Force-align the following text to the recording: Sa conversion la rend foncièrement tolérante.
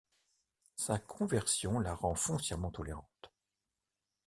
Sa 0.77 0.97
conversion 0.97 1.77
la 1.79 1.93
rend 1.93 2.15
foncièrement 2.15 2.71
tolérante. 2.71 3.31